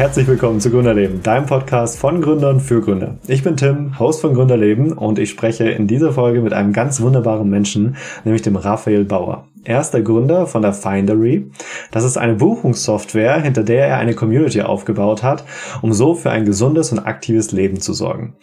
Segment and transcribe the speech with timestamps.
[0.00, 3.18] Herzlich willkommen zu Gründerleben, deinem Podcast von Gründern für Gründer.
[3.28, 7.02] Ich bin Tim, Host von Gründerleben und ich spreche in dieser Folge mit einem ganz
[7.02, 9.44] wunderbaren Menschen, nämlich dem Raphael Bauer.
[9.62, 11.50] Er ist der Gründer von der Findery.
[11.90, 15.44] Das ist eine Buchungssoftware, hinter der er eine Community aufgebaut hat,
[15.82, 18.36] um so für ein gesundes und aktives Leben zu sorgen.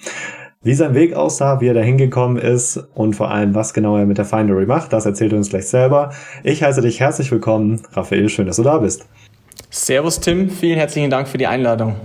[0.61, 4.05] Wie sein Weg aussah, wie er da hingekommen ist und vor allem, was genau er
[4.05, 6.11] mit der Findery macht, das erzählt er uns gleich selber.
[6.43, 7.81] Ich heiße dich herzlich willkommen.
[7.93, 9.07] Raphael, schön, dass du da bist.
[9.77, 11.95] Servus Tim, vielen herzlichen Dank für die Einladung.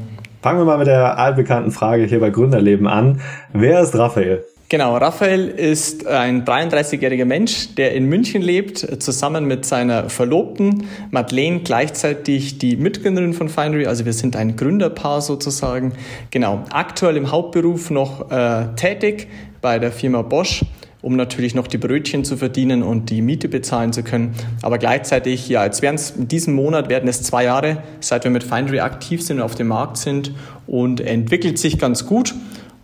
[0.42, 3.22] Fangen wir mal mit der altbekannten Frage hier bei Gründerleben an.
[3.54, 4.44] Wer ist Raphael?
[4.68, 11.60] Genau, Raphael ist ein 33-jähriger Mensch, der in München lebt, zusammen mit seiner Verlobten Madeleine,
[11.60, 13.86] gleichzeitig die Mitgründerin von Finery.
[13.86, 15.94] Also wir sind ein Gründerpaar sozusagen.
[16.30, 19.28] Genau, aktuell im Hauptberuf noch äh, tätig
[19.62, 20.62] bei der Firma Bosch
[21.02, 24.34] um natürlich noch die Brötchen zu verdienen und die Miete bezahlen zu können.
[24.62, 28.30] Aber gleichzeitig, ja, jetzt werden es in diesem Monat werden es zwei Jahre, seit wir
[28.30, 30.32] mit Findery aktiv sind und auf dem Markt sind
[30.66, 32.34] und entwickelt sich ganz gut.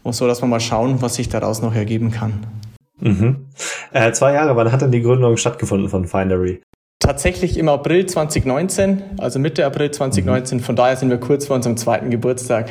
[0.02, 2.46] Und so, dass wir mal schauen, was sich daraus noch ergeben kann.
[3.00, 3.46] Mhm.
[3.92, 6.60] Äh, zwei Jahre, wann hat denn die Gründung stattgefunden von Findery?
[6.98, 10.58] Tatsächlich im April 2019, also Mitte April 2019.
[10.58, 10.62] Mhm.
[10.62, 12.68] Von daher sind wir kurz vor unserem zweiten Geburtstag.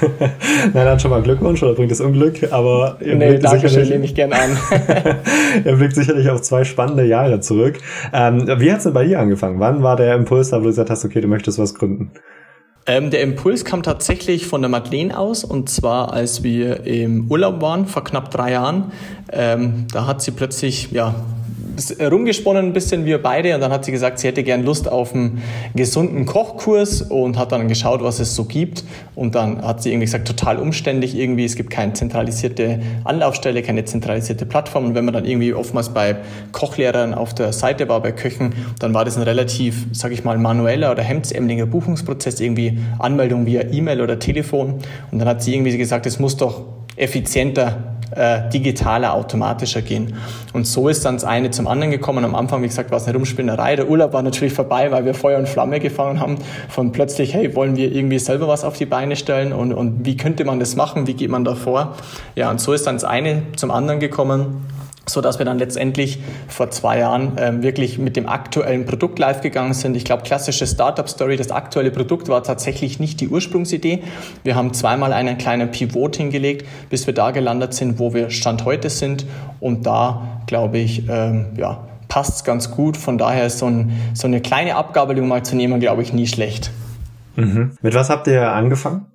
[0.74, 4.04] Na dann schon mal Glückwunsch oder bringt es Unglück, aber ihr nee, danke schön, nehme
[4.04, 4.58] ich gerne an.
[5.64, 7.78] er blickt sicherlich auf zwei spannende Jahre zurück.
[8.12, 9.60] Ähm, wie hat es denn bei dir angefangen?
[9.60, 12.10] Wann war der Impuls da, wo du gesagt hast, okay, du möchtest was gründen?
[12.88, 17.60] Ähm, der Impuls kam tatsächlich von der Madeleine aus und zwar als wir im Urlaub
[17.60, 18.92] waren vor knapp drei Jahren.
[19.32, 21.14] Ähm, da hat sie plötzlich ja
[22.00, 23.54] rumgesponnen ein bisschen, wir beide.
[23.54, 25.42] Und dann hat sie gesagt, sie hätte gern Lust auf einen
[25.74, 28.84] gesunden Kochkurs und hat dann geschaut, was es so gibt.
[29.14, 31.44] Und dann hat sie irgendwie gesagt, total umständlich irgendwie.
[31.44, 34.86] Es gibt keine zentralisierte Anlaufstelle, keine zentralisierte Plattform.
[34.86, 36.16] Und wenn man dann irgendwie oftmals bei
[36.52, 40.38] Kochlehrern auf der Seite war, bei Köchen, dann war das ein relativ, sag ich mal,
[40.38, 44.80] manueller oder hemdsämlicher Buchungsprozess, irgendwie Anmeldung via E-Mail oder Telefon.
[45.10, 46.64] Und dann hat sie irgendwie gesagt, es muss doch
[46.96, 50.14] effizienter äh, digitaler, automatischer gehen.
[50.52, 52.24] Und so ist dann das eine zum anderen gekommen.
[52.24, 53.76] Am Anfang, wie gesagt, war es eine Rumspinnerei.
[53.76, 56.38] Der Urlaub war natürlich vorbei, weil wir Feuer und Flamme gefangen haben.
[56.68, 60.16] Von plötzlich, hey, wollen wir irgendwie selber was auf die Beine stellen und, und wie
[60.16, 61.06] könnte man das machen?
[61.06, 61.94] Wie geht man da vor?
[62.34, 64.64] Ja, und so ist dann das eine zum anderen gekommen
[65.08, 66.18] so dass wir dann letztendlich
[66.48, 69.96] vor zwei Jahren ähm, wirklich mit dem aktuellen Produkt live gegangen sind.
[69.96, 74.02] Ich glaube, klassische Startup-Story, das aktuelle Produkt war tatsächlich nicht die Ursprungsidee.
[74.42, 78.64] Wir haben zweimal einen kleinen Pivot hingelegt, bis wir da gelandet sind, wo wir Stand
[78.64, 79.26] heute sind.
[79.60, 82.96] Und da, glaube ich, ähm, ja, passt es ganz gut.
[82.96, 86.26] Von daher ist so, ein, so eine kleine Abgabelung mal zu nehmen, glaube ich, nie
[86.26, 86.72] schlecht.
[87.36, 87.76] Mhm.
[87.80, 89.06] Mit was habt ihr angefangen?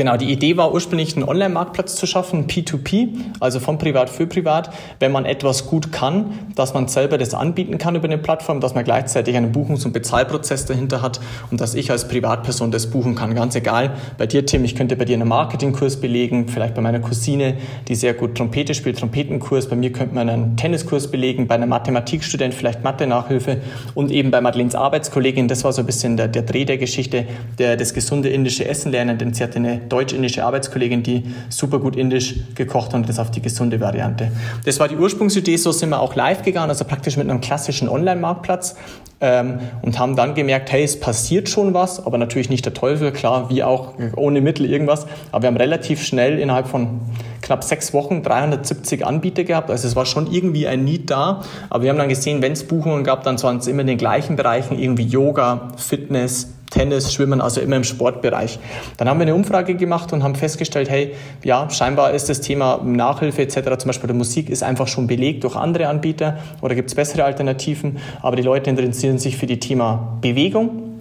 [0.00, 3.08] Genau, die Idee war ursprünglich einen Online-Marktplatz zu schaffen, P2P,
[3.38, 7.76] also von Privat für Privat, wenn man etwas gut kann, dass man selber das anbieten
[7.76, 11.20] kann über eine Plattform, dass man gleichzeitig einen Buchungs- und Bezahlprozess dahinter hat
[11.50, 13.34] und dass ich als Privatperson das buchen kann.
[13.34, 17.00] Ganz egal, bei dir, Tim, ich könnte bei dir einen Marketingkurs belegen, vielleicht bei meiner
[17.00, 17.58] Cousine,
[17.88, 21.66] die sehr gut Trompete spielt, Trompetenkurs, bei mir könnte man einen Tenniskurs belegen, bei einer
[21.66, 23.58] Mathematikstudent vielleicht Mathe-Nachhilfe
[23.94, 27.26] und eben bei Madeleines Arbeitskollegin, das war so ein bisschen der, der Dreh der Geschichte,
[27.58, 31.96] der das gesunde indische Essen lernen, denn sie hatte eine deutsch-indische Arbeitskollegin, die super gut
[31.96, 34.30] indisch gekocht und das auf die gesunde Variante.
[34.64, 37.88] Das war die Ursprungsidee, so sind wir auch live gegangen, also praktisch mit einem klassischen
[37.88, 38.76] Online-Marktplatz
[39.20, 43.12] ähm, und haben dann gemerkt, hey, es passiert schon was, aber natürlich nicht der Teufel,
[43.12, 47.00] klar, wie auch ohne Mittel irgendwas, aber wir haben relativ schnell innerhalb von
[47.42, 51.84] knapp sechs Wochen 370 Anbieter gehabt, also es war schon irgendwie ein Need da, aber
[51.84, 54.36] wir haben dann gesehen, wenn es Buchungen gab, dann waren es immer in den gleichen
[54.36, 58.58] Bereichen, irgendwie Yoga, Fitness, Tennis, Schwimmen, also immer im Sportbereich.
[58.96, 61.14] Dann haben wir eine Umfrage gemacht und haben festgestellt, hey,
[61.44, 65.44] ja, scheinbar ist das Thema Nachhilfe etc., zum Beispiel der Musik, ist einfach schon belegt
[65.44, 69.58] durch andere Anbieter oder gibt es bessere Alternativen, aber die Leute interessieren sich für die
[69.58, 71.00] Thema Bewegung.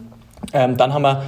[0.54, 1.24] Ähm, dann haben wir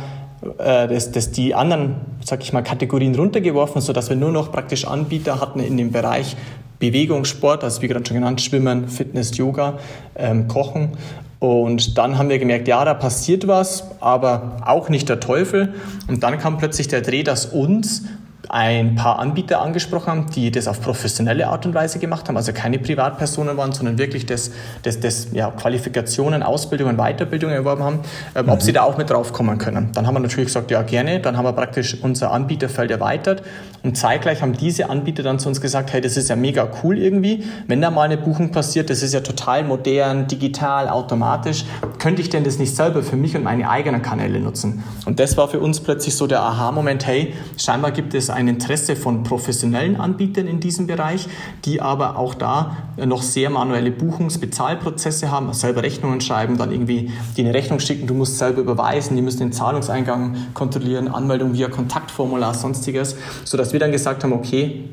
[0.57, 5.40] äh, das, die anderen, sag ich mal, Kategorien runtergeworfen, sodass wir nur noch praktisch Anbieter
[5.40, 6.35] hatten in dem Bereich
[6.80, 9.77] Bewegung, Sport, also wie gerade schon genannt, Schwimmen, Fitness, Yoga,
[10.16, 10.98] ähm, Kochen
[11.42, 15.74] und dann haben wir gemerkt, ja, da passiert was, aber auch nicht der Teufel.
[16.08, 18.04] Und dann kam plötzlich der Dreh, dass uns
[18.50, 22.54] ein paar Anbieter angesprochen haben, die das auf professionelle Art und Weise gemacht haben, also
[22.54, 24.52] keine Privatpersonen waren, sondern wirklich das,
[24.84, 28.00] das, das ja, Qualifikationen, Ausbildungen, Weiterbildungen erworben haben,
[28.34, 28.50] äh, mhm.
[28.50, 29.92] ob sie da auch mit drauf kommen können.
[29.94, 33.44] Dann haben wir natürlich gesagt, ja gerne, dann haben wir praktisch unser Anbieterfeld erweitert
[33.84, 36.98] und zeitgleich haben diese Anbieter dann zu uns gesagt, hey, das ist ja mega cool
[36.98, 41.66] irgendwie, wenn da mal eine Buchung passiert, das ist ja total modern, digital, automatisch,
[42.00, 44.84] könnte ich denn das nicht selber für mich und meine eigenen Kanäle nutzen?
[45.06, 48.95] Und das war für uns plötzlich so der Aha-Moment, hey, scheinbar gibt es ein Interesse
[48.95, 51.28] von professionellen Anbietern in diesem Bereich,
[51.66, 57.42] die aber auch da noch sehr manuelle Buchungs-Bezahlprozesse haben, selber Rechnungen schreiben, dann irgendwie die
[57.42, 62.54] eine Rechnung schicken, du musst selber überweisen, die müssen den Zahlungseingang kontrollieren, Anmeldung via Kontaktformular,
[62.54, 64.86] sonstiges, sodass wir dann gesagt haben, okay,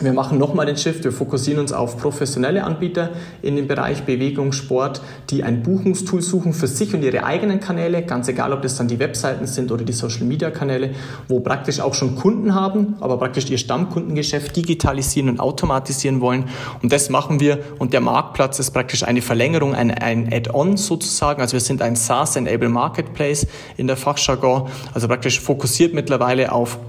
[0.00, 3.10] wir machen nochmal den Shift, wir fokussieren uns auf professionelle Anbieter
[3.42, 5.00] in dem Bereich Bewegung, Sport,
[5.30, 8.88] die ein Buchungstool suchen für sich und ihre eigenen Kanäle, ganz egal, ob das dann
[8.88, 10.90] die Webseiten sind oder die Social-Media-Kanäle,
[11.28, 16.48] wo praktisch auch schon Kunden haben, aber praktisch ihr Stammkundengeschäft digitalisieren und automatisieren wollen.
[16.82, 21.40] Und das machen wir und der Marktplatz ist praktisch eine Verlängerung, ein, ein Add-on sozusagen.
[21.40, 23.46] Also wir sind ein SaaS-Enable Marketplace
[23.76, 26.80] in der Fachjargon, also praktisch fokussiert mittlerweile auf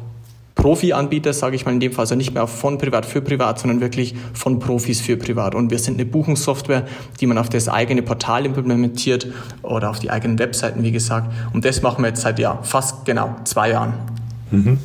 [0.56, 3.82] Profi-Anbieter, sage ich mal in dem Fall, also nicht mehr von privat für privat, sondern
[3.82, 5.54] wirklich von Profis für privat.
[5.54, 6.86] Und wir sind eine Buchungssoftware,
[7.20, 9.28] die man auf das eigene Portal implementiert
[9.62, 11.32] oder auf die eigenen Webseiten, wie gesagt.
[11.54, 13.94] Und das machen wir jetzt seit ja fast genau zwei Jahren.
[14.52, 14.80] Mhm.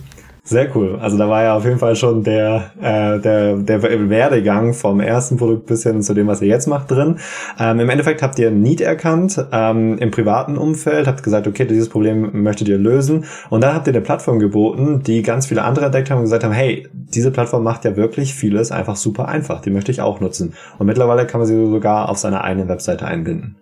[0.51, 0.99] Sehr cool.
[1.01, 5.37] Also da war ja auf jeden Fall schon der, äh, der, der Werdegang vom ersten
[5.37, 7.21] Produkt bis hin zu dem, was ihr jetzt macht, drin.
[7.57, 11.89] Ähm, Im Endeffekt habt ihr Need erkannt ähm, im privaten Umfeld, habt gesagt, okay, dieses
[11.89, 13.27] Problem möchtet ihr lösen.
[13.49, 16.43] Und dann habt ihr eine Plattform geboten, die ganz viele andere entdeckt haben und gesagt
[16.43, 19.61] haben, hey, diese Plattform macht ja wirklich vieles einfach super einfach.
[19.61, 20.55] Die möchte ich auch nutzen.
[20.81, 23.55] Und mittlerweile kann man sie sogar auf seiner eigenen Webseite einbinden.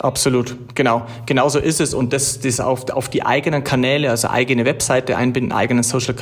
[0.00, 1.06] Absolut, genau.
[1.26, 1.92] Genauso ist es.
[1.92, 6.14] Und das, das auf, auf die eigenen Kanäle, also eigene Webseite einbinden, eigene Social,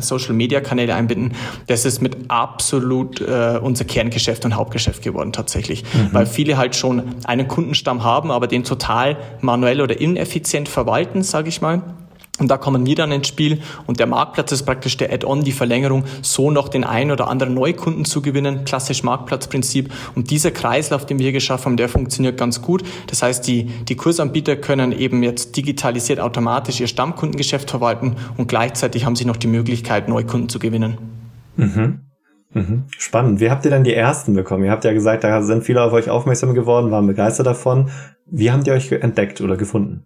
[0.00, 1.36] Social Media Kanäle einbinden,
[1.68, 5.84] das ist mit absolut äh, unser Kerngeschäft und Hauptgeschäft geworden tatsächlich.
[5.84, 6.08] Mhm.
[6.12, 11.48] Weil viele halt schon einen Kundenstamm haben, aber den total manuell oder ineffizient verwalten, sage
[11.48, 11.82] ich mal.
[12.38, 15.52] Und da kommen wir dann ins Spiel und der Marktplatz ist praktisch der Add-on, die
[15.52, 19.92] Verlängerung, so noch den einen oder anderen Neukunden zu gewinnen, klassisch Marktplatzprinzip.
[20.14, 22.84] Und dieser Kreislauf, den wir hier geschaffen haben, der funktioniert ganz gut.
[23.06, 29.06] Das heißt, die, die Kursanbieter können eben jetzt digitalisiert automatisch ihr Stammkundengeschäft verwalten und gleichzeitig
[29.06, 30.98] haben sie noch die Möglichkeit, Neukunden zu gewinnen.
[31.56, 32.00] Mhm.
[32.52, 32.84] Mhm.
[32.98, 33.40] Spannend.
[33.40, 34.64] Wie habt ihr dann die ersten bekommen?
[34.64, 37.90] Ihr habt ja gesagt, da sind viele auf euch aufmerksam geworden, waren begeistert davon.
[38.26, 40.04] Wie habt ihr euch entdeckt oder gefunden?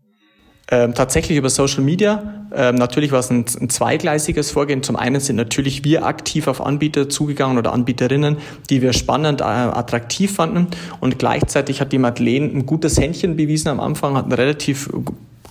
[0.73, 2.45] Ähm, tatsächlich über Social Media.
[2.55, 4.85] Ähm, natürlich war es ein, ein, zweigleisiges Vorgehen.
[4.85, 8.37] Zum einen sind natürlich wir aktiv auf Anbieter zugegangen oder Anbieterinnen,
[8.71, 10.69] die wir spannend, äh, attraktiv fanden.
[11.01, 14.89] Und gleichzeitig hat die Madeleine ein gutes Händchen bewiesen am Anfang, hat ein relativ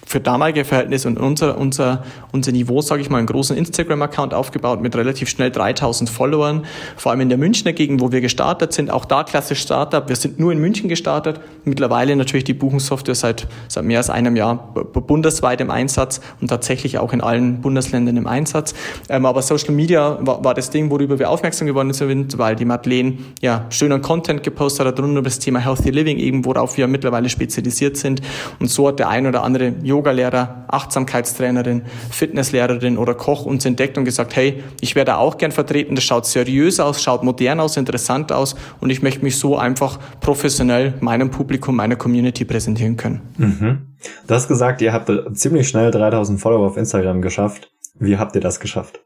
[0.10, 4.82] für damalige Verhältnisse und unser, unser, unser Niveau, sage ich mal, einen großen Instagram-Account aufgebaut
[4.82, 6.66] mit relativ schnell 3000 Followern,
[6.98, 10.10] vor allem in der Münchner Gegend, wo wir gestartet sind, auch da klassisch Startup.
[10.10, 14.36] Wir sind nur in München gestartet, mittlerweile natürlich die Buchungssoftware seit, seit mehr als einem
[14.36, 18.74] Jahr bundesweit im Einsatz und tatsächlich auch in allen Bundesländern im Einsatz.
[19.10, 22.66] Ähm, aber Social Media war, war das Ding, worüber wir aufmerksam geworden sind, weil die
[22.66, 26.88] Madeleine ja schönen Content gepostet hat rund um das Thema Healthy Living, eben worauf wir
[26.88, 28.24] mittlerweile spezialisiert sind.
[28.60, 34.06] Und so hat der ein oder andere Yogalehrer, Achtsamkeitstrainerin, Fitnesslehrerin oder Koch uns entdeckt und
[34.06, 38.32] gesagt, hey, ich werde auch gern vertreten, das schaut seriös aus, schaut modern aus, interessant
[38.32, 43.22] aus und ich möchte mich so einfach professionell meinem Publikum, meiner Community präsentieren können.
[43.38, 43.96] Mhm.
[44.28, 47.72] Du hast gesagt, ihr habt ziemlich schnell 3000 Follower auf Instagram geschafft.
[47.96, 49.02] Wie habt ihr das geschafft?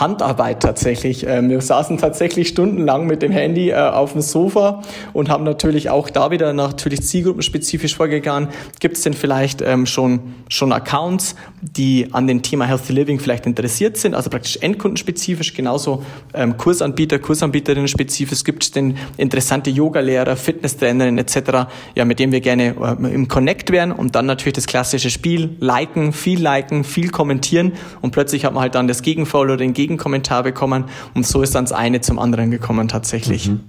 [0.00, 1.26] Handarbeit tatsächlich.
[1.26, 4.82] Ähm, wir saßen tatsächlich stundenlang mit dem Handy äh, auf dem Sofa
[5.12, 8.48] und haben natürlich auch da wieder natürlich zielgruppenspezifisch vorgegangen.
[8.80, 13.46] Gibt es denn vielleicht ähm, schon, schon Accounts, die an dem Thema Healthy Living vielleicht
[13.46, 16.02] interessiert sind, also praktisch endkundenspezifisch, genauso
[16.34, 18.44] ähm, Kursanbieter, Kursanbieterinnen spezifisch.
[18.44, 22.74] Gibt es denn interessante Yogalehrer, Fitnesstrainerinnen etc., ja, mit denen wir gerne
[23.12, 27.72] im Connect wären und dann natürlich das klassische Spiel, liken, viel liken, viel kommentieren
[28.02, 31.54] und plötzlich hat man halt dann das Gegenfollow oder den Gegenkommentar bekommen und so ist
[31.54, 33.50] dann das eine zum anderen gekommen tatsächlich.
[33.50, 33.60] Mhm.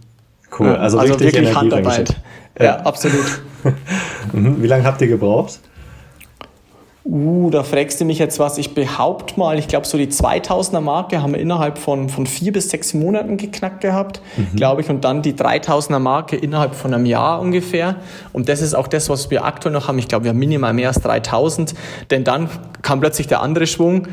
[0.57, 2.15] Cool, also, also wirklich Handarbeit.
[2.57, 3.41] Ja, ja absolut.
[4.31, 4.61] Mhm.
[4.61, 5.59] Wie lange habt ihr gebraucht?
[7.03, 8.57] Uh, da fragst du mich jetzt was.
[8.57, 12.51] Ich behaupte mal, ich glaube, so die 2000er Marke haben wir innerhalb von, von vier
[12.51, 14.55] bis sechs Monaten geknackt gehabt, mhm.
[14.55, 14.89] glaube ich.
[14.89, 17.97] Und dann die 3000er Marke innerhalb von einem Jahr ungefähr.
[18.33, 19.99] Und das ist auch das, was wir aktuell noch haben.
[19.99, 21.75] Ich glaube, wir haben minimal mehr als 3000.
[22.09, 22.49] Denn dann
[22.81, 24.07] kam plötzlich der andere Schwung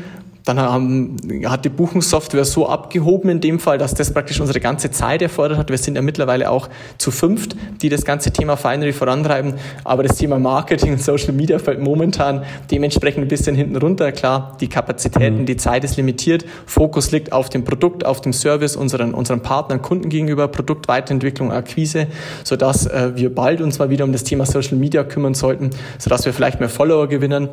[0.45, 4.91] dann haben, hat die Buchungssoftware so abgehoben in dem Fall, dass das praktisch unsere ganze
[4.91, 5.69] Zeit erfordert hat.
[5.69, 9.53] Wir sind ja mittlerweile auch zu fünft, die das ganze Thema Finery vorantreiben.
[9.85, 14.11] Aber das Thema Marketing und Social Media fällt momentan dementsprechend ein bisschen hinten runter.
[14.11, 15.45] Klar, die Kapazitäten, mhm.
[15.45, 16.45] die Zeit ist limitiert.
[16.65, 22.07] Fokus liegt auf dem Produkt, auf dem Service, unseren, unseren Partnern, Kunden gegenüber, Produktweiterentwicklung, Akquise,
[22.43, 25.69] sodass äh, wir bald uns mal wieder um das Thema Social Media kümmern sollten,
[25.99, 27.47] sodass wir vielleicht mehr Follower gewinnen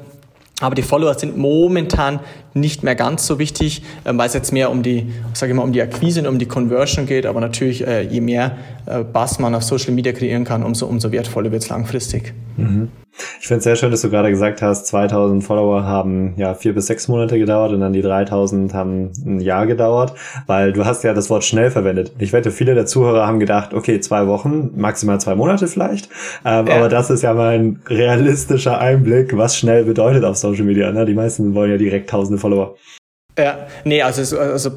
[0.60, 2.20] aber die Follower sind momentan
[2.54, 5.62] nicht mehr ganz so wichtig, ähm, weil es jetzt mehr um die, sage ich mal,
[5.62, 7.26] um die Akquise und um die Conversion geht.
[7.26, 11.12] Aber natürlich, äh, je mehr äh, Bass man auf Social Media kreieren kann, umso, umso
[11.12, 12.34] wertvoller wird es langfristig.
[12.56, 12.88] Mhm.
[13.40, 16.74] Ich finde es sehr schön, dass du gerade gesagt hast, 2000 Follower haben ja vier
[16.74, 20.14] bis sechs Monate gedauert und dann die 3000 haben ein Jahr gedauert,
[20.46, 22.12] weil du hast ja das Wort schnell verwendet.
[22.18, 26.08] Ich wette, viele der Zuhörer haben gedacht, okay, zwei Wochen, maximal zwei Monate vielleicht.
[26.44, 26.76] Ähm, ja.
[26.76, 30.90] Aber das ist ja mal ein realistischer Einblick, was schnell bedeutet auf Social Media.
[30.92, 31.04] Ne?
[31.04, 32.76] Die meisten wollen ja direkt tausende Follower.
[33.38, 34.70] Ja, nee, also, also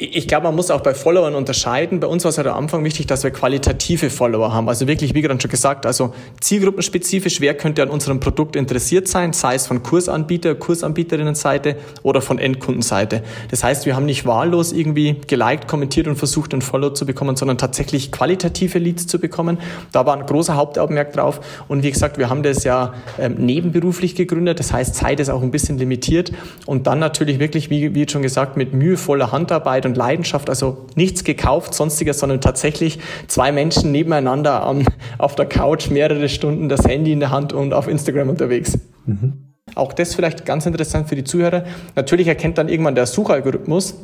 [0.00, 1.98] ich glaube, man muss auch bei Followern unterscheiden.
[1.98, 4.68] Bei uns war es halt am Anfang wichtig, dass wir qualitative Follower haben.
[4.68, 9.32] Also wirklich, wie gerade schon gesagt, also zielgruppenspezifisch, wer könnte an unserem Produkt interessiert sein,
[9.32, 11.74] sei es von Kursanbieter, Kursanbieterinnenseite
[12.04, 13.24] oder von Endkundenseite.
[13.50, 17.34] Das heißt, wir haben nicht wahllos irgendwie geliked, kommentiert und versucht, einen Follow zu bekommen,
[17.34, 19.58] sondern tatsächlich qualitative Leads zu bekommen.
[19.90, 21.40] Da war ein großer Hauptaugenmerk drauf.
[21.66, 24.60] Und wie gesagt, wir haben das ja ähm, nebenberuflich gegründet.
[24.60, 26.30] Das heißt, Zeit ist auch ein bisschen limitiert.
[26.66, 31.24] Und dann natürlich wirklich, wie, wie schon gesagt, mit mühevoller Handarbeit und Leidenschaft, also nichts
[31.24, 34.84] gekauft, sonstiges, sondern tatsächlich zwei Menschen nebeneinander am,
[35.18, 38.78] auf der Couch mehrere Stunden das Handy in der Hand und auf Instagram unterwegs.
[39.06, 39.48] Mhm.
[39.74, 41.64] Auch das vielleicht ganz interessant für die Zuhörer.
[41.94, 43.94] Natürlich erkennt dann irgendwann der Suchalgorithmus,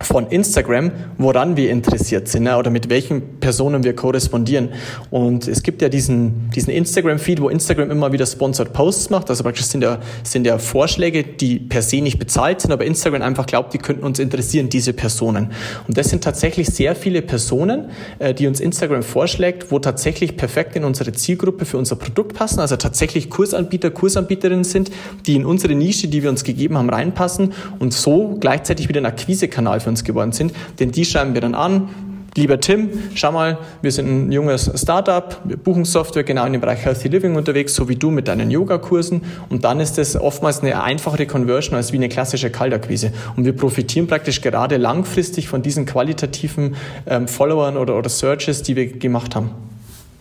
[0.00, 4.70] von Instagram, woran wir interessiert sind ne, oder mit welchen Personen wir korrespondieren.
[5.10, 9.28] Und es gibt ja diesen, diesen Instagram-Feed, wo Instagram immer wieder Sponsored Posts macht.
[9.28, 13.22] Also praktisch sind ja, sind ja Vorschläge, die per se nicht bezahlt sind, aber Instagram
[13.22, 15.52] einfach glaubt, die könnten uns interessieren, diese Personen.
[15.88, 17.90] Und das sind tatsächlich sehr viele Personen,
[18.20, 22.60] äh, die uns Instagram vorschlägt, wo tatsächlich perfekt in unsere Zielgruppe für unser Produkt passen.
[22.60, 24.90] Also tatsächlich Kursanbieter, Kursanbieterinnen sind,
[25.26, 29.06] die in unsere Nische, die wir uns gegeben haben, reinpassen und so gleichzeitig wieder ein
[29.06, 30.52] Akquisekanal für uns geworden sind.
[30.78, 31.88] Denn die schreiben wir dann an,
[32.36, 36.60] lieber Tim, schau mal, wir sind ein junges Startup, wir buchen Software genau in dem
[36.60, 39.22] Bereich Healthy Living unterwegs, so wie du mit deinen Yoga-Kursen.
[39.48, 43.12] Und dann ist das oftmals eine einfachere Conversion als wie eine klassische Kaltakquise.
[43.36, 46.76] Und wir profitieren praktisch gerade langfristig von diesen qualitativen
[47.06, 49.50] ähm, Followern oder, oder Searches, die wir gemacht haben.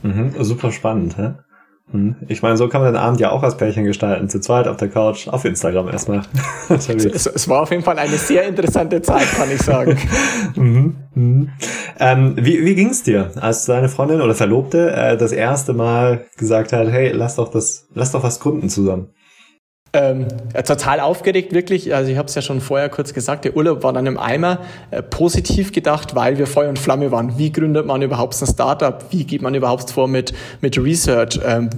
[0.04, 1.18] Mhm, super spannend.
[1.18, 1.32] Hä?
[1.92, 2.18] Hm.
[2.28, 4.76] Ich meine, so kann man den Abend ja auch als Pärchen gestalten, zu zweit auf
[4.76, 6.22] der Couch, auf Instagram erstmal.
[6.70, 6.90] es,
[7.26, 9.98] es, war auf jeden Fall eine sehr interessante Zeit, kann ich sagen.
[10.56, 10.96] mhm.
[11.16, 11.50] Mhm.
[11.98, 16.26] Ähm, wie wie ging es dir, als deine Freundin oder Verlobte äh, das erste Mal
[16.36, 19.08] gesagt hat, hey, lass doch das, lass doch was gründen zusammen?
[19.94, 20.28] Ähm,
[20.66, 21.94] total aufgeregt, wirklich.
[21.96, 24.60] Also ich habe es ja schon vorher kurz gesagt, der Urlaub war dann im Eimer.
[24.92, 27.38] Äh, positiv gedacht, weil wir Feuer und Flamme waren.
[27.38, 29.04] Wie gründet man überhaupt ein Startup?
[29.10, 31.40] Wie geht man überhaupt vor mit, mit Research?
[31.46, 31.70] Ähm,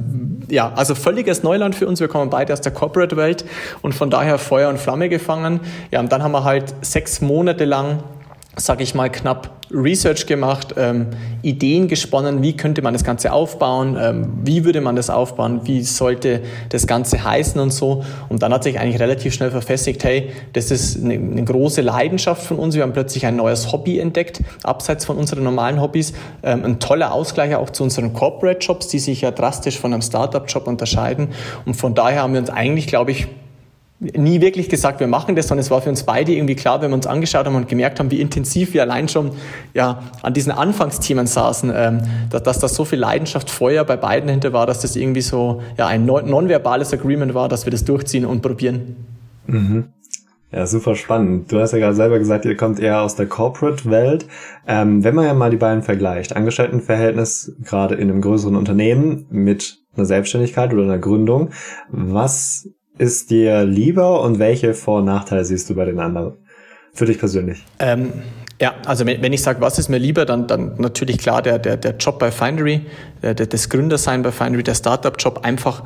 [0.49, 1.99] ja, also völliges Neuland für uns.
[1.99, 3.45] Wir kommen beide aus der Corporate-Welt
[3.81, 5.59] und von daher Feuer und Flamme gefangen.
[5.91, 8.03] Ja, und dann haben wir halt sechs Monate lang
[8.61, 11.07] sage ich mal, knapp Research gemacht, ähm,
[11.41, 15.83] Ideen gesponnen, wie könnte man das Ganze aufbauen, ähm, wie würde man das aufbauen, wie
[15.83, 18.03] sollte das Ganze heißen und so.
[18.29, 22.43] Und dann hat sich eigentlich relativ schnell verfestigt, hey, das ist eine, eine große Leidenschaft
[22.43, 22.75] von uns.
[22.75, 26.13] Wir haben plötzlich ein neues Hobby entdeckt, abseits von unseren normalen Hobbys.
[26.43, 30.67] Ähm, ein toller Ausgleich auch zu unseren Corporate-Jobs, die sich ja drastisch von einem Startup-Job
[30.67, 31.29] unterscheiden.
[31.65, 33.27] Und von daher haben wir uns eigentlich, glaube ich,
[33.99, 36.91] nie wirklich gesagt, wir machen das, sondern es war für uns beide irgendwie klar, wenn
[36.91, 39.31] wir uns angeschaut haben und gemerkt haben, wie intensiv wir allein schon
[39.73, 44.27] ja, an diesen Anfangsthemen saßen, ähm, dass, dass da so viel Leidenschaft, Feuer bei beiden
[44.27, 48.25] dahinter war, dass das irgendwie so ja, ein nonverbales Agreement war, dass wir das durchziehen
[48.25, 48.95] und probieren.
[49.47, 49.89] Mhm.
[50.51, 51.51] Ja, super spannend.
[51.51, 54.25] Du hast ja gerade selber gesagt, ihr kommt eher aus der Corporate-Welt.
[54.65, 59.77] Ähm, wenn man ja mal die beiden vergleicht, Angestelltenverhältnis gerade in einem größeren Unternehmen mit
[59.95, 61.51] einer Selbstständigkeit oder einer Gründung,
[61.91, 62.67] was
[62.99, 66.33] ist dir lieber und welche Vor- und Nachteile siehst du bei den anderen?
[66.93, 67.63] Für dich persönlich?
[67.79, 68.11] Ähm,
[68.61, 71.77] ja, also wenn, ich sage, was ist mir lieber, dann, dann natürlich klar der, der,
[71.77, 72.81] der Job bei Findery,
[73.21, 75.83] der, das Gründersein bei Findery, der Startup-Job einfach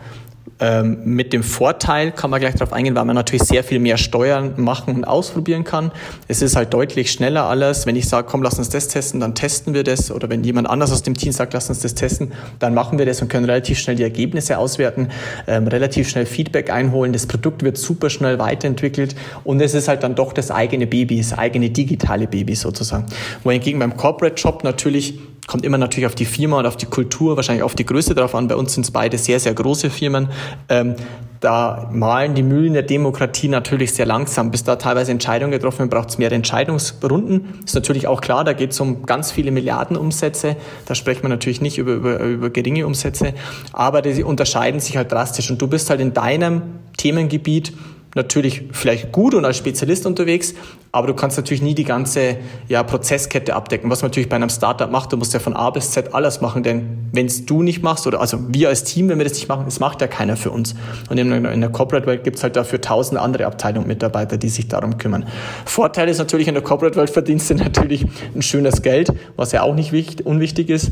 [0.59, 3.97] ähm, mit dem Vorteil kann man gleich darauf eingehen, weil man natürlich sehr viel mehr
[3.97, 5.91] steuern, machen und ausprobieren kann.
[6.27, 7.85] Es ist halt deutlich schneller alles.
[7.85, 10.11] Wenn ich sage, komm, lass uns das testen, dann testen wir das.
[10.11, 13.05] Oder wenn jemand anders aus dem Team sagt, lass uns das testen, dann machen wir
[13.05, 15.09] das und können relativ schnell die Ergebnisse auswerten,
[15.47, 17.13] ähm, relativ schnell Feedback einholen.
[17.13, 21.17] Das Produkt wird super schnell weiterentwickelt und es ist halt dann doch das eigene Baby,
[21.17, 23.05] das eigene digitale Baby sozusagen.
[23.43, 27.35] Wohingegen beim Corporate Job natürlich kommt immer natürlich auf die Firma und auf die Kultur,
[27.35, 28.47] wahrscheinlich auf die Größe drauf an.
[28.47, 30.29] Bei uns sind es beide sehr, sehr große Firmen.
[30.69, 30.95] Ähm,
[31.43, 34.49] da malen die Mühlen der Demokratie natürlich sehr langsam.
[34.49, 37.61] Bis da teilweise Entscheidungen getroffen werden, braucht es mehr Entscheidungsrunden.
[37.65, 40.55] Ist natürlich auch klar, da geht es um ganz viele Milliardenumsätze.
[40.85, 43.33] Da spricht man natürlich nicht über, über, über geringe Umsätze.
[43.73, 45.51] Aber die unterscheiden sich halt drastisch.
[45.51, 46.61] Und du bist halt in deinem
[46.95, 47.73] Themengebiet
[48.15, 50.53] natürlich vielleicht gut und als Spezialist unterwegs,
[50.91, 54.49] aber du kannst natürlich nie die ganze ja, Prozesskette abdecken, was man natürlich bei einem
[54.49, 55.11] Startup macht.
[55.11, 58.05] Du musst ja von A bis Z alles machen, denn wenn es du nicht machst
[58.05, 60.51] oder also wir als Team, wenn wir das nicht machen, das macht ja keiner für
[60.51, 60.75] uns.
[61.09, 64.67] Und in, in der Corporate-Welt gibt es halt dafür tausend andere Abteilungen Mitarbeiter, die sich
[64.67, 65.25] darum kümmern.
[65.65, 68.05] Vorteil ist natürlich in der Corporate-Welt verdienst du natürlich
[68.35, 70.91] ein schönes Geld, was ja auch nicht wichtig, unwichtig ist.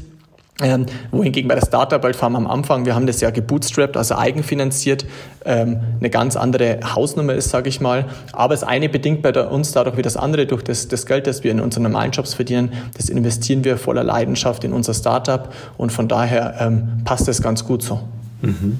[0.59, 4.15] Ähm, wohingegen bei der Startup Welt Farm am Anfang, wir haben das ja gebootstrapped, also
[4.15, 5.05] eigenfinanziert,
[5.45, 8.05] ähm, eine ganz andere Hausnummer ist, sage ich mal.
[8.33, 11.43] Aber das eine bedingt bei uns dadurch wie das andere durch das, das Geld, das
[11.43, 15.91] wir in unseren normalen Jobs verdienen, das investieren wir voller Leidenschaft in unser Startup und
[15.91, 18.01] von daher ähm, passt das ganz gut so.
[18.41, 18.79] Mhm.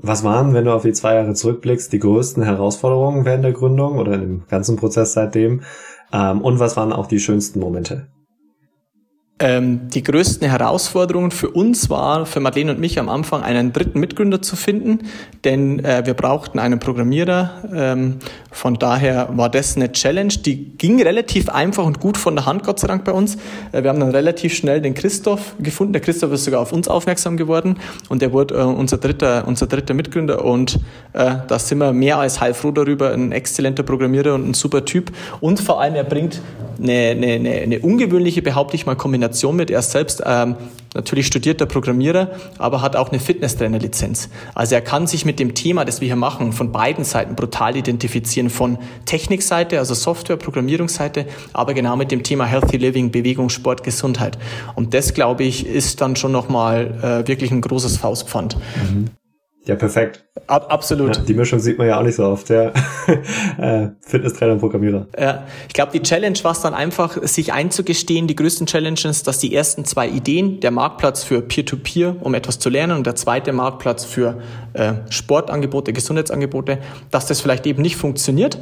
[0.00, 3.98] Was waren, wenn du auf die zwei Jahre zurückblickst, die größten Herausforderungen während der Gründung
[3.98, 5.62] oder dem ganzen Prozess seitdem?
[6.12, 8.06] Ähm, und was waren auch die schönsten Momente?
[9.40, 13.98] Ähm, die größten Herausforderungen für uns war, für Madeleine und mich am Anfang, einen dritten
[13.98, 15.08] Mitgründer zu finden,
[15.42, 17.64] denn äh, wir brauchten einen Programmierer.
[17.74, 18.18] Ähm,
[18.52, 22.62] von daher war das eine Challenge, die ging relativ einfach und gut von der Hand,
[22.62, 23.34] Gott sei Dank bei uns.
[23.72, 25.94] Äh, wir haben dann relativ schnell den Christoph gefunden.
[25.94, 29.66] Der Christoph ist sogar auf uns aufmerksam geworden und der wurde äh, unser dritter, unser
[29.66, 30.78] dritter Mitgründer und
[31.12, 33.10] äh, da sind wir mehr als heilfroh darüber.
[33.10, 35.10] Ein exzellenter Programmierer und ein super Typ
[35.40, 36.40] und vor allem er bringt
[36.80, 39.70] eine, eine, eine ungewöhnliche, behaupte ich mal, Kombination mit.
[39.70, 40.56] Er ist selbst ähm,
[40.94, 44.28] natürlich studierter Programmierer, aber hat auch eine Fitnesstrainer-Lizenz.
[44.54, 47.76] Also er kann sich mit dem Thema, das wir hier machen, von beiden Seiten brutal
[47.76, 48.50] identifizieren.
[48.50, 54.38] Von Technikseite, also Software, Programmierungsseite, aber genau mit dem Thema Healthy Living, Bewegung, Sport, Gesundheit.
[54.74, 58.56] Und das, glaube ich, ist dann schon nochmal äh, wirklich ein großes Faustpfand.
[58.56, 59.10] Mhm.
[59.66, 60.24] Ja, perfekt.
[60.46, 61.16] Ab, absolut.
[61.16, 62.72] Ja, die Mischung sieht man ja auch nicht so oft, ja.
[63.58, 65.06] Äh, Fitnesstrainer und Programmierer.
[65.18, 69.38] Ja, ich glaube, die Challenge war es dann einfach, sich einzugestehen, die größten Challenges, dass
[69.38, 73.14] die ersten zwei Ideen, der Marktplatz für Peer-to-Peer, -Peer, um etwas zu lernen, und der
[73.14, 74.40] zweite Marktplatz für
[74.72, 76.78] äh, Sportangebote, Gesundheitsangebote,
[77.10, 78.58] dass das vielleicht eben nicht funktioniert.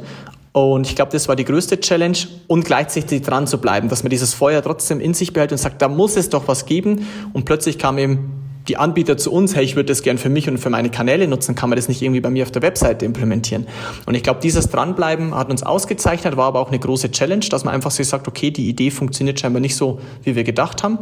[0.53, 2.17] Und ich glaube, das war die größte Challenge
[2.47, 5.81] und gleichzeitig dran zu bleiben, dass man dieses Feuer trotzdem in sich behält und sagt,
[5.81, 7.07] da muss es doch was geben.
[7.33, 10.47] Und plötzlich kam eben die Anbieter zu uns, hey, ich würde das gern für mich
[10.49, 13.05] und für meine Kanäle nutzen, kann man das nicht irgendwie bei mir auf der Webseite
[13.05, 13.67] implementieren.
[14.05, 17.65] Und ich glaube, dieses Dranbleiben hat uns ausgezeichnet, war aber auch eine große Challenge, dass
[17.65, 20.99] man einfach so sagt, okay, die Idee funktioniert scheinbar nicht so, wie wir gedacht haben.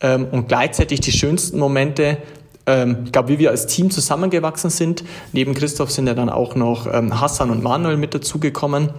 [0.00, 2.18] Ähm, und gleichzeitig die schönsten Momente,
[2.66, 5.04] ähm, ich glaube, wie wir als Team zusammengewachsen sind.
[5.32, 8.90] Neben Christoph sind ja dann auch noch ähm, Hassan und Manuel mit dazugekommen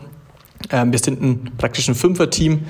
[0.70, 2.62] wir sind ein praktisch ein Fünfer-Team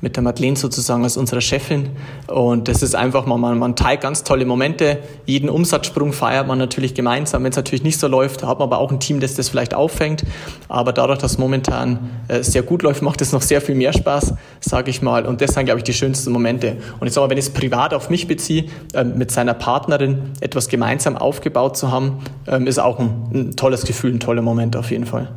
[0.00, 1.90] mit der Madeleine sozusagen als unserer Chefin.
[2.26, 4.98] Und das ist einfach mal, man, man teilt ganz tolle Momente.
[5.26, 7.44] Jeden Umsatzsprung feiert man natürlich gemeinsam.
[7.44, 9.74] Wenn es natürlich nicht so läuft, hat man aber auch ein Team, das das vielleicht
[9.74, 10.24] auffängt.
[10.68, 13.92] Aber dadurch, dass es momentan äh, sehr gut läuft, macht es noch sehr viel mehr
[13.92, 15.26] Spaß, sage ich mal.
[15.26, 16.76] Und das sind, glaube ich, die schönsten Momente.
[17.00, 20.68] Und jetzt aber, wenn ich es privat auf mich beziehe, äh, mit seiner Partnerin etwas
[20.68, 24.90] gemeinsam aufgebaut zu haben, äh, ist auch ein, ein tolles Gefühl, ein toller Moment auf
[24.90, 25.28] jeden Fall.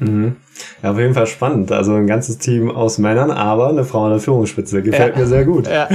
[0.00, 0.36] Mhm.
[0.82, 1.72] Ja, auf jeden Fall spannend.
[1.72, 4.82] Also ein ganzes Team aus Männern, aber eine Frau an der Führungsspitze.
[4.82, 5.20] Gefällt ja.
[5.20, 5.66] mir sehr gut.
[5.66, 5.88] Ja.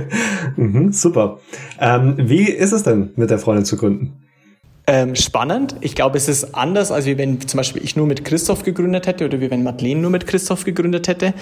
[0.56, 1.38] mhm, super.
[1.80, 4.27] Ähm, wie ist es denn, mit der Freundin zu gründen?
[4.90, 5.76] Ähm, spannend.
[5.82, 9.26] Ich glaube, es ist anders, als wenn zum Beispiel ich nur mit Christoph gegründet hätte
[9.26, 11.34] oder wie wenn Madeleine nur mit Christoph gegründet hätte.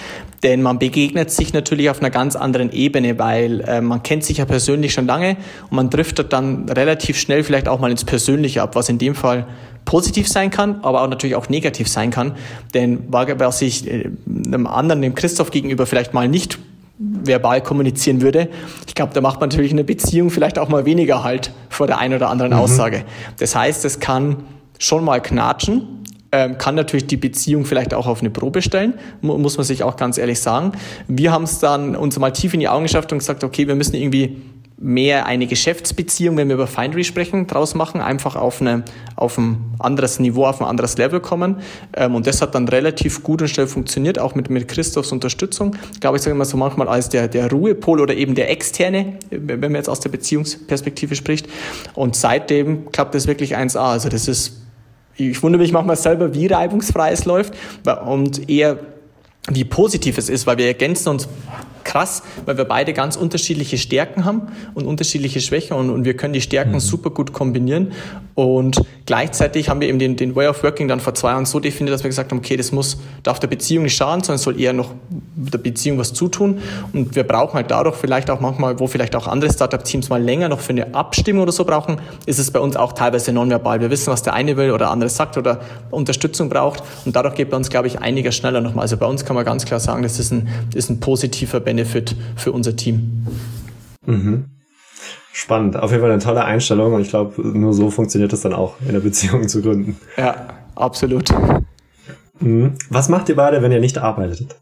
[0.42, 4.38] Denn man begegnet sich natürlich auf einer ganz anderen Ebene, weil äh, man kennt sich
[4.38, 5.37] ja persönlich schon lange
[5.70, 9.14] und man driftet dann relativ schnell vielleicht auch mal ins Persönliche ab, was in dem
[9.14, 9.46] Fall
[9.85, 12.32] positiv sein kann, aber auch natürlich auch negativ sein kann.
[12.74, 16.59] Denn was ich äh, einem anderen, dem Christoph gegenüber vielleicht mal nicht
[16.98, 18.48] verbal kommunizieren würde.
[18.87, 21.87] Ich glaube, da macht man natürlich in einer Beziehung vielleicht auch mal weniger Halt vor
[21.87, 22.59] der einen oder anderen mhm.
[22.59, 23.04] Aussage.
[23.38, 24.44] Das heißt, es kann
[24.78, 29.56] schon mal knatschen, ähm, kann natürlich die Beziehung vielleicht auch auf eine Probe stellen, muss
[29.56, 30.72] man sich auch ganz ehrlich sagen.
[31.06, 33.74] Wir haben es dann uns mal tief in die Augen geschafft und gesagt, okay, wir
[33.74, 34.42] müssen irgendwie
[34.78, 38.84] mehr eine Geschäftsbeziehung, wenn wir über Findery sprechen, draus machen, einfach auf, eine,
[39.14, 41.60] auf ein anderes Niveau, auf ein anderes Level kommen.
[41.94, 45.76] Ähm, und das hat dann relativ gut und schnell funktioniert, auch mit, mit Christophs Unterstützung.
[45.94, 49.14] Ich glaube, ich sage immer so manchmal als der, der Ruhepol oder eben der Externe,
[49.30, 51.48] wenn man jetzt aus der Beziehungsperspektive spricht.
[51.94, 53.78] Und seitdem klappt das wirklich 1A.
[53.78, 54.60] Also das ist,
[55.16, 57.54] ich wundere mich manchmal selber, wie reibungsfrei es läuft
[58.04, 58.78] und eher
[59.48, 61.28] wie positiv es ist, weil wir ergänzen uns
[61.87, 64.42] krass, weil wir beide ganz unterschiedliche Stärken haben
[64.75, 66.81] und unterschiedliche Schwächen und, und wir können die Stärken mhm.
[66.81, 67.92] super gut kombinieren.
[68.35, 71.59] Und gleichzeitig haben wir eben den, den Way of Working dann vor zwei Jahren so
[71.59, 74.61] definiert, dass wir gesagt haben, okay, das muss, darf der Beziehung nicht schaden, sondern soll
[74.61, 74.90] eher noch
[75.37, 76.59] der Beziehung was zutun.
[76.92, 80.51] Und wir brauchen halt dadurch vielleicht auch manchmal, wo vielleicht auch andere Startup-Teams mal länger
[80.51, 83.81] noch für eine Abstimmung oder so brauchen, ist es bei uns auch teilweise nonverbal.
[83.81, 86.83] Wir wissen, was der eine will oder andere sagt oder Unterstützung braucht.
[87.07, 88.83] Und dadurch geht bei uns, glaube ich, einiger schneller nochmal.
[88.83, 91.61] Also bei uns kann man ganz klar sagen, das ist ein, das ist ein positiver
[91.61, 93.26] Benefit Benefit für unser Team.
[94.06, 94.46] Mhm.
[95.32, 95.76] Spannend.
[95.76, 98.76] Auf jeden Fall eine tolle Einstellung und ich glaube, nur so funktioniert es dann auch,
[98.86, 99.96] in der Beziehung zu gründen.
[100.16, 101.28] Ja, absolut.
[102.40, 102.74] Mhm.
[102.88, 104.56] Was macht ihr beide, wenn ihr nicht arbeitet?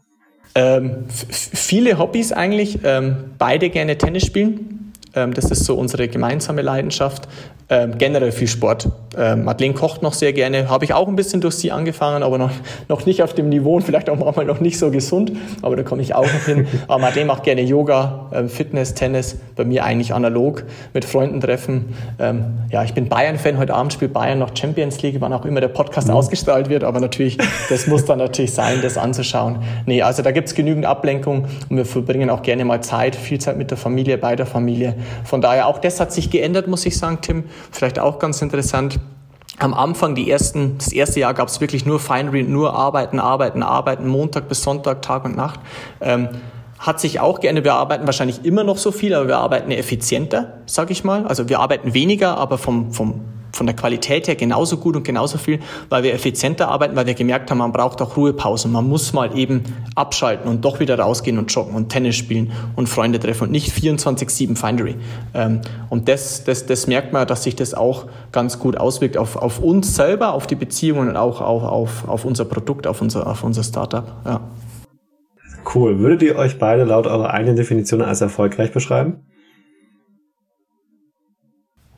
[0.55, 2.79] Ähm, viele Hobbys eigentlich.
[2.83, 4.91] Ähm, beide gerne Tennis spielen.
[5.13, 7.29] Ähm, das ist so unsere gemeinsame Leidenschaft.
[7.67, 8.89] Ähm, generell viel Sport.
[9.17, 10.69] Ähm, Madeleine kocht noch sehr gerne.
[10.69, 12.51] Habe ich auch ein bisschen durch sie angefangen, aber noch,
[12.89, 15.31] noch nicht auf dem Niveau und vielleicht auch manchmal noch nicht so gesund.
[15.63, 16.67] Aber da komme ich auch noch hin.
[16.87, 19.39] Aber Madeleine macht gerne Yoga, ähm, Fitness, Tennis.
[19.55, 21.95] Bei mir eigentlich analog mit Freunden treffen.
[22.19, 23.57] Ähm, ja, ich bin Bayern-Fan.
[23.57, 26.13] Heute Abend spielt Bayern noch Champions League, wann auch immer der Podcast mhm.
[26.13, 26.83] ausgestrahlt wird.
[26.83, 29.63] Aber natürlich, das muss dann natürlich sein, das anzuschauen.
[29.87, 33.39] Nee, also da gibt es genügend Ablenkung und wir verbringen auch gerne mal Zeit, viel
[33.39, 34.93] Zeit mit der Familie, bei der Familie.
[35.23, 38.99] Von daher, auch das hat sich geändert, muss ich sagen, Tim vielleicht auch ganz interessant.
[39.57, 43.63] Am Anfang, die ersten, das erste Jahr gab es wirklich nur Finery, nur Arbeiten, Arbeiten,
[43.63, 45.59] Arbeiten, Montag bis Sonntag, Tag und Nacht.
[46.01, 46.29] Ähm,
[46.77, 47.63] hat sich auch geändert.
[47.63, 51.25] Wir arbeiten wahrscheinlich immer noch so viel, aber wir arbeiten effizienter, sage ich mal.
[51.25, 53.21] Also wir arbeiten weniger, aber vom, vom
[53.55, 57.13] von der Qualität her genauso gut und genauso viel, weil wir effizienter arbeiten, weil wir
[57.13, 58.71] gemerkt haben, man braucht auch Ruhepausen.
[58.71, 59.63] Man muss mal eben
[59.95, 63.71] abschalten und doch wieder rausgehen und joggen und Tennis spielen und Freunde treffen und nicht
[63.71, 64.95] 24-7 Findery.
[65.33, 69.37] Ähm, und das, das, das merkt man, dass sich das auch ganz gut auswirkt auf,
[69.37, 73.25] auf uns selber, auf die Beziehungen und auch auf, auf, auf unser Produkt, auf unser,
[73.27, 74.05] auf unser Startup.
[74.25, 74.41] Ja.
[75.73, 75.99] Cool.
[75.99, 79.25] Würdet ihr euch beide laut eurer eigenen Definition als erfolgreich beschreiben?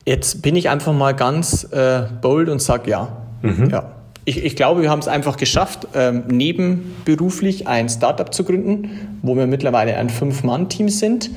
[0.08, 3.08] Jetzt bin ich einfach mal ganz äh, bold und sage ja.
[3.42, 3.68] Mhm.
[3.70, 3.90] ja.
[4.24, 9.36] Ich, ich, glaube, wir haben es einfach geschafft, ähm, nebenberuflich ein Startup zu gründen, wo
[9.36, 11.28] wir mittlerweile ein Fünf-Mann-Team sind,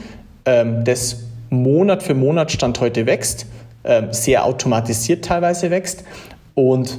[0.45, 1.17] ähm, das
[1.49, 3.45] Monat für Monat Stand heute wächst,
[3.83, 6.05] ähm, sehr automatisiert teilweise wächst
[6.55, 6.97] und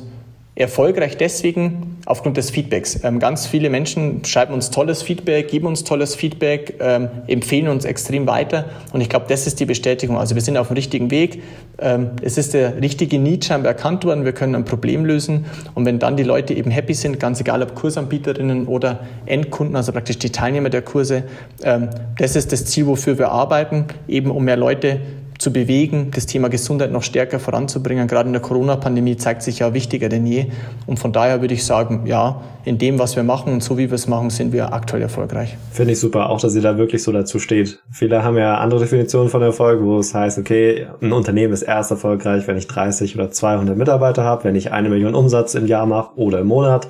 [0.55, 3.03] Erfolgreich deswegen aufgrund des Feedbacks.
[3.05, 7.87] Ähm, ganz viele Menschen schreiben uns tolles Feedback, geben uns tolles Feedback, ähm, empfehlen uns
[7.87, 8.67] extrem weiter.
[8.93, 10.19] Und ich glaube, das ist die Bestätigung.
[10.19, 11.43] Also wir sind auf dem richtigen Weg.
[11.79, 14.27] Ähm, es ist der richtige scheinbar erkannt worden.
[14.27, 15.47] Wir können ein Problem lösen.
[15.75, 19.93] Und wenn dann die Leute eben happy sind, ganz egal ob Kursanbieterinnen oder Endkunden, also
[19.93, 21.23] praktisch die Teilnehmer der Kurse,
[21.63, 21.89] ähm,
[22.19, 25.01] das ist das Ziel, wofür wir arbeiten, eben um mehr Leute
[25.43, 28.07] zu bewegen, das Thema Gesundheit noch stärker voranzubringen.
[28.07, 30.47] Gerade in der Corona-Pandemie zeigt sich ja wichtiger denn je.
[30.87, 33.91] Und von daher würde ich sagen, ja, in dem, was wir machen und so wie
[33.91, 35.57] wir es machen, sind wir aktuell erfolgreich.
[35.73, 37.83] Finde ich super, auch dass ihr da wirklich so dazu steht.
[37.91, 41.91] Viele haben ja andere Definitionen von Erfolg, wo es heißt, okay, ein Unternehmen ist erst
[41.91, 45.87] erfolgreich, wenn ich 30 oder 200 Mitarbeiter habe, wenn ich eine Million Umsatz im Jahr
[45.87, 46.87] mache oder im Monat.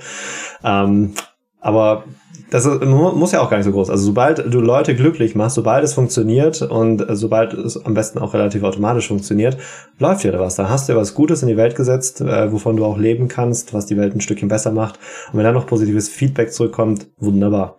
[0.63, 1.15] Ähm,
[1.61, 2.05] aber
[2.53, 3.89] das muss ja auch gar nicht so groß.
[3.89, 8.35] Also sobald du Leute glücklich machst, sobald es funktioniert und sobald es am besten auch
[8.35, 9.57] relativ automatisch funktioniert,
[9.99, 10.57] läuft ja da was.
[10.57, 13.27] Da hast du ja was Gutes in die Welt gesetzt, äh, wovon du auch leben
[13.27, 14.99] kannst, was die Welt ein Stückchen besser macht.
[15.33, 17.79] Und wenn dann noch positives Feedback zurückkommt, wunderbar.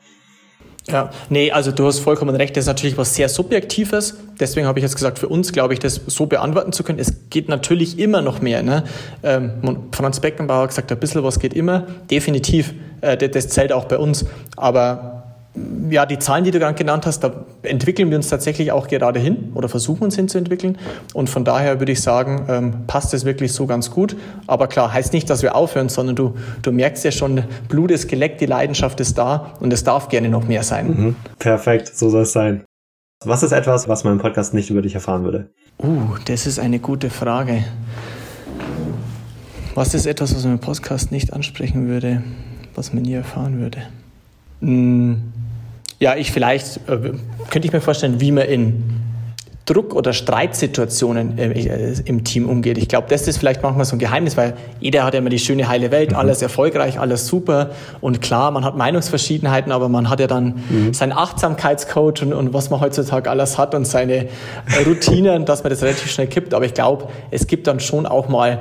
[0.87, 4.15] Ja, nee, also du hast vollkommen recht, das ist natürlich was sehr Subjektives.
[4.39, 6.99] Deswegen habe ich jetzt gesagt, für uns glaube ich, das so beantworten zu können.
[6.99, 8.63] Es geht natürlich immer noch mehr.
[8.63, 8.83] Ne?
[9.23, 9.51] Ähm,
[9.93, 11.87] Franz Beckenbauer hat gesagt, ein bisschen was geht immer.
[12.11, 14.25] Definitiv, äh, das, das zählt auch bei uns.
[14.57, 15.22] Aber
[15.89, 19.19] ja, die Zahlen, die du gerade genannt hast, da entwickeln wir uns tatsächlich auch gerade
[19.19, 20.79] hin oder versuchen uns hinzuentwickeln.
[21.13, 24.15] Und von daher würde ich sagen, ähm, passt es wirklich so ganz gut.
[24.47, 28.07] Aber klar, heißt nicht, dass wir aufhören, sondern du, du merkst ja schon, Blut ist
[28.07, 30.87] geleckt, die Leidenschaft ist da und es darf gerne noch mehr sein.
[30.87, 31.15] Mhm.
[31.37, 32.63] Perfekt, so soll es sein.
[33.23, 35.51] Was ist etwas, was man im Podcast nicht über dich erfahren würde?
[35.81, 37.63] Uh, das ist eine gute Frage.
[39.75, 42.23] Was ist etwas, was man im Podcast nicht ansprechen würde,
[42.75, 43.83] was man nie erfahren würde?
[44.59, 45.33] Hm
[46.03, 47.13] ja, ich vielleicht, äh,
[47.49, 48.83] könnte ich mir vorstellen, wie man in
[49.65, 52.77] Druck- oder Streitsituationen äh, äh, im Team umgeht.
[52.77, 55.39] Ich glaube, das ist vielleicht manchmal so ein Geheimnis, weil jeder hat ja immer die
[55.39, 56.17] schöne heile Welt, mhm.
[56.17, 57.69] alles erfolgreich, alles super
[58.01, 60.93] und klar, man hat Meinungsverschiedenheiten, aber man hat ja dann mhm.
[60.93, 64.27] seinen Achtsamkeitscoach und, und, was man heutzutage alles hat und seine
[64.85, 66.53] Routinen, dass man das relativ schnell kippt.
[66.53, 68.59] Aber ich glaube, es gibt dann schon auch mal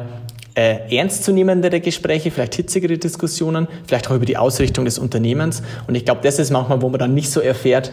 [0.54, 5.62] äh, ernstzunehmendere Gespräche, vielleicht hitzigere Diskussionen, vielleicht auch über die Ausrichtung des Unternehmens.
[5.86, 7.92] Und ich glaube, das ist manchmal, wo man dann nicht so erfährt,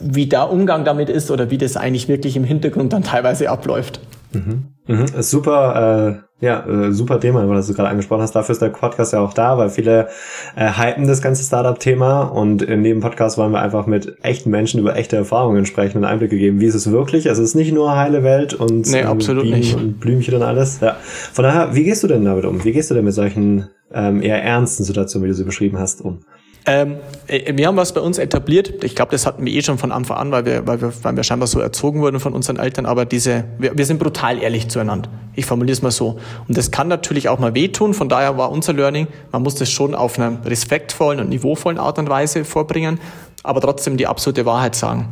[0.00, 4.00] wie der Umgang damit ist oder wie das eigentlich wirklich im Hintergrund dann teilweise abläuft.
[4.34, 4.74] Mhm.
[4.86, 5.06] Mhm.
[5.22, 8.32] Super, äh, ja, äh, super Thema, weil du gerade angesprochen hast.
[8.32, 10.08] Dafür ist der Podcast ja auch da, weil viele
[10.56, 14.80] äh, hypen das ganze Startup-Thema und in dem Podcast wollen wir einfach mit echten Menschen
[14.80, 16.60] über echte Erfahrungen sprechen und Einblicke geben.
[16.60, 17.26] Wie ist es wirklich?
[17.26, 19.76] Es ist nicht nur heile Welt und, nee, absolut Bienen nicht.
[19.76, 20.80] und Blümchen und alles.
[20.80, 20.96] Ja.
[21.00, 22.62] Von daher, wie gehst du denn damit um?
[22.64, 26.02] Wie gehst du denn mit solchen ähm, eher ernsten Situationen, wie du sie beschrieben hast,
[26.02, 26.20] um?
[26.66, 26.96] Ähm,
[27.26, 28.84] äh, wir haben was bei uns etabliert.
[28.84, 31.16] Ich glaube, das hatten wir eh schon von Anfang an, weil wir, weil wir, weil
[31.16, 32.86] wir scheinbar so erzogen wurden von unseren Eltern.
[32.86, 35.10] Aber diese, wir, wir sind brutal ehrlich zueinander.
[35.34, 36.18] Ich formuliere es mal so.
[36.48, 37.92] Und das kann natürlich auch mal wehtun.
[37.92, 41.98] Von daher war unser Learning, man muss das schon auf einer respektvollen und niveauvollen Art
[41.98, 42.98] und Weise vorbringen,
[43.42, 45.08] aber trotzdem die absolute Wahrheit sagen.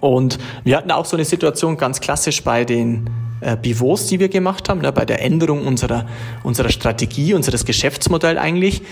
[0.00, 4.28] Und wir hatten auch so eine Situation ganz klassisch bei den äh, Pivots, die wir
[4.28, 6.06] gemacht haben, ne, bei der Änderung unserer,
[6.44, 8.82] unserer Strategie, unseres Geschäftsmodells eigentlich.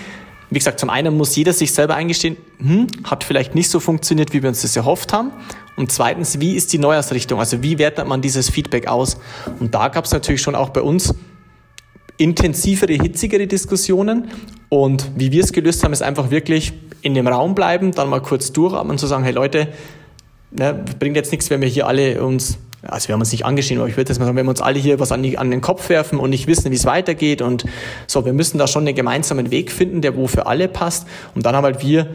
[0.50, 4.32] Wie gesagt, zum einen muss jeder sich selber eingestehen, hm, hat vielleicht nicht so funktioniert,
[4.32, 5.32] wie wir uns das erhofft haben.
[5.76, 7.40] Und zweitens, wie ist die Neuausrichtung?
[7.40, 9.18] Also wie wertet man dieses Feedback aus?
[9.58, 11.14] Und da gab es natürlich schon auch bei uns
[12.16, 14.30] intensivere, hitzigere Diskussionen.
[14.68, 18.22] Und wie wir es gelöst haben, ist einfach wirklich in dem Raum bleiben, dann mal
[18.22, 19.68] kurz durchatmen und zu sagen, hey Leute,
[20.50, 23.80] ne, bringt jetzt nichts, wenn wir hier alle uns also wir haben uns nicht angeschrieben,
[23.80, 25.50] aber ich würde das mal sagen, wenn wir uns alle hier was an, die, an
[25.50, 27.64] den Kopf werfen und nicht wissen, wie es weitergeht und
[28.06, 31.06] so, wir müssen da schon einen gemeinsamen Weg finden, der wo für alle passt.
[31.34, 32.08] Und dann haben halt wir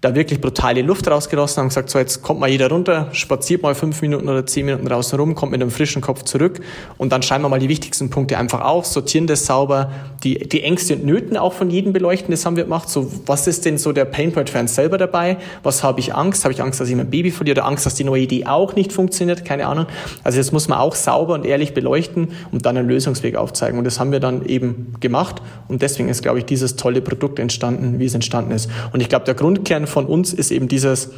[0.00, 3.74] da wirklich brutale Luft rausgelassen und gesagt, so jetzt kommt mal jeder runter, spaziert mal
[3.74, 6.60] fünf Minuten oder zehn Minuten draußen rum, kommt mit einem frischen Kopf zurück
[6.98, 9.90] und dann schreiben wir mal die wichtigsten Punkte einfach auf, sortieren das sauber,
[10.22, 12.88] die, die Ängste und Nöten auch von jedem beleuchten, das haben wir gemacht.
[12.88, 15.38] So, was ist denn so der Painpoint-Fan selber dabei?
[15.62, 16.44] Was habe ich Angst?
[16.44, 18.74] Habe ich Angst, dass ich mein Baby verliere oder Angst, dass die neue Idee auch
[18.74, 19.44] nicht funktioniert?
[19.44, 19.86] Keine Ahnung.
[20.22, 23.78] Also das muss man auch sauber und ehrlich beleuchten und dann einen Lösungsweg aufzeigen.
[23.78, 27.38] Und das haben wir dann eben gemacht und deswegen ist, glaube ich, dieses tolle Produkt
[27.38, 28.70] entstanden, wie es entstanden ist.
[28.92, 31.10] Und ich glaube, der Grundkern von uns ist eben dieses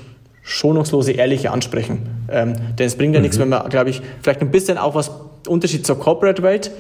[0.43, 2.27] schonungslose, ehrliche Ansprechen.
[2.31, 3.25] Ähm, denn es bringt ja mhm.
[3.25, 5.11] nichts, wenn man, glaube ich, vielleicht ein bisschen auch was
[5.47, 6.71] Unterschied zur Corporate-Welt,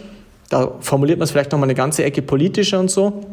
[0.49, 3.25] da formuliert man es vielleicht nochmal eine ganze Ecke politischer und so.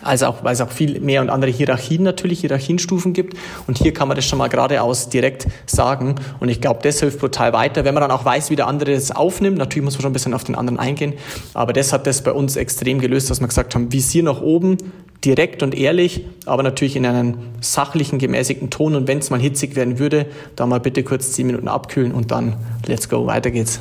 [0.00, 3.36] Also auch, weil es auch viel mehr und andere Hierarchien natürlich, Hierarchienstufen gibt.
[3.66, 6.14] Und hier kann man das schon mal geradeaus direkt sagen.
[6.38, 8.94] Und ich glaube, das hilft brutal weiter, wenn man dann auch weiß, wie der andere
[8.94, 9.58] das aufnimmt.
[9.58, 11.14] Natürlich muss man schon ein bisschen auf den anderen eingehen.
[11.52, 14.76] Aber das hat das bei uns extrem gelöst, dass wir gesagt haben, Visier nach oben,
[15.24, 18.94] direkt und ehrlich, aber natürlich in einem sachlichen, gemäßigten Ton.
[18.94, 20.26] Und wenn es mal hitzig werden würde,
[20.56, 23.80] dann mal bitte kurz zehn Minuten abkühlen und dann let's go, weiter geht's.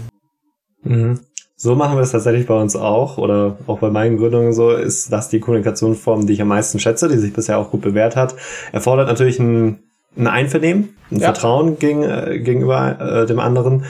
[0.84, 1.19] Mhm.
[1.60, 5.12] So machen wir es tatsächlich bei uns auch oder auch bei meinen Gründungen so, ist
[5.12, 8.36] das die Kommunikationsform, die ich am meisten schätze, die sich bisher auch gut bewährt hat.
[8.71, 9.80] Erfordert natürlich ein,
[10.15, 11.34] ein Einvernehmen, ein ja.
[11.34, 13.86] Vertrauen gegen, äh, gegenüber äh, dem anderen.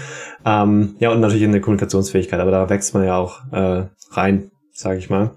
[0.45, 4.99] Ähm, ja, und natürlich eine Kommunikationsfähigkeit, aber da wächst man ja auch äh, rein, sage
[4.99, 5.31] ich mal.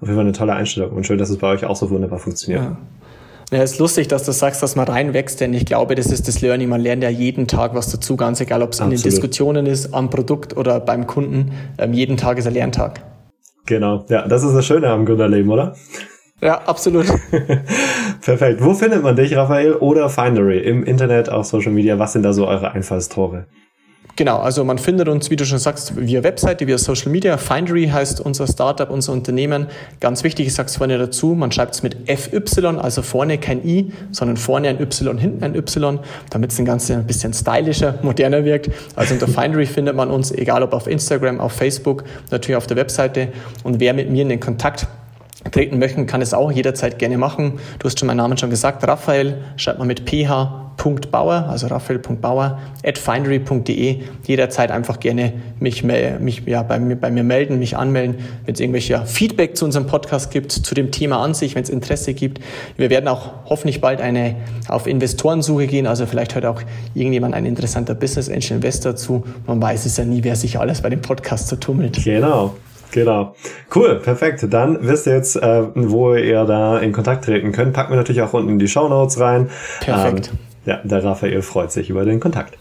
[0.00, 2.18] Auf jeden Fall eine tolle Einstellung und schön, dass es bei euch auch so wunderbar
[2.18, 2.62] funktioniert.
[2.62, 2.76] Ja.
[3.52, 6.26] Ja, es ist lustig, dass du sagst, dass man reinwächst, denn ich glaube, das ist
[6.26, 6.68] das Learning.
[6.68, 9.94] Man lernt ja jeden Tag was dazu, ganz egal, ob es in den Diskussionen ist,
[9.94, 11.52] am Produkt oder beim Kunden.
[11.78, 13.02] Ähm, jeden Tag ist ein Lerntag.
[13.64, 15.76] Genau, ja, das ist das Schöne am Gründerleben, oder?
[16.40, 17.06] Ja, absolut.
[18.20, 18.62] Perfekt.
[18.62, 20.58] Wo findet man dich, Raphael, oder Findery?
[20.58, 22.00] Im Internet, auf Social Media?
[22.00, 23.46] Was sind da so eure Einfallstore?
[24.16, 27.36] Genau, also man findet uns, wie du schon sagst, via Webseite, via Social Media.
[27.36, 29.66] Findery heißt unser Startup, unser Unternehmen.
[30.00, 33.62] Ganz wichtig, ich sage es vorne dazu, man schreibt es mit FY, also vorne kein
[33.62, 35.98] I, sondern vorne ein Y, hinten ein Y,
[36.30, 38.70] damit es ein Ganze ein bisschen stylischer, moderner wirkt.
[38.94, 42.78] Also unter Findery findet man uns, egal ob auf Instagram, auf Facebook, natürlich auf der
[42.78, 43.28] Webseite.
[43.64, 44.86] Und wer mit mir in den Kontakt
[45.52, 47.60] treten möchte, kann es auch jederzeit gerne machen.
[47.80, 52.58] Du hast schon meinen Namen schon gesagt, Raphael, schreibt man mit PH Bauer, also raphael.bauer,
[52.84, 54.00] at findery.de.
[54.24, 58.60] Jederzeit einfach gerne mich, mich ja, bei, mir, bei mir melden, mich anmelden, wenn es
[58.60, 62.14] irgendwelche ja, Feedback zu unserem Podcast gibt, zu dem Thema an sich, wenn es Interesse
[62.14, 62.40] gibt.
[62.76, 64.36] Wir werden auch hoffentlich bald eine
[64.68, 66.62] auf Investorensuche gehen, also vielleicht hört auch
[66.94, 69.24] irgendjemand ein interessanter Business Angel Investor zu.
[69.46, 72.04] Man weiß es ja nie, wer sich alles bei dem Podcast so tummelt.
[72.04, 72.54] Genau.
[72.92, 73.34] Genau.
[73.74, 74.46] Cool, perfekt.
[74.48, 77.72] Dann wisst ihr jetzt, äh, wo ihr da in Kontakt treten könnt.
[77.72, 79.50] Packen wir natürlich auch unten in die Show Notes rein.
[79.80, 80.30] Perfekt.
[80.32, 82.58] Ähm, ja, der Raphael freut sich über den Kontakt.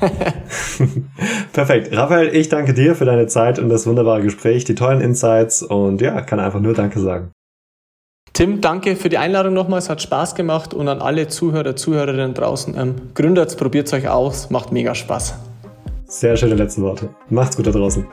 [1.52, 1.96] Perfekt.
[1.96, 6.00] Raphael, ich danke dir für deine Zeit und das wunderbare Gespräch, die tollen Insights und
[6.00, 7.32] ja, kann einfach nur Danke sagen.
[8.34, 9.80] Tim, danke für die Einladung nochmal.
[9.80, 12.76] Es hat Spaß gemacht und an alle Zuhörer, Zuhörerinnen draußen.
[12.78, 15.34] Ähm, Gründert, probiert es euch aus, macht mega Spaß.
[16.06, 17.08] Sehr schöne letzten Worte.
[17.30, 18.06] Macht's gut da draußen.